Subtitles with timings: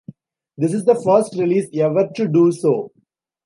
[0.57, 2.91] This is the first release ever to do so.